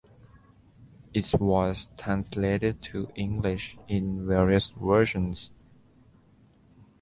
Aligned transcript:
It 1.13 1.31
was 1.39 1.91
translated 1.95 2.81
to 2.85 3.09
English 3.13 3.77
in 3.87 4.25
various 4.25 4.71
versions. 4.71 5.51